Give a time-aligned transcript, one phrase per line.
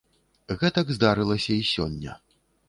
[0.63, 2.19] Гэтак здарылася і сёння.